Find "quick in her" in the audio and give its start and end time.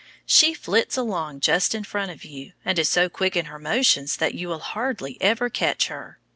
3.07-3.59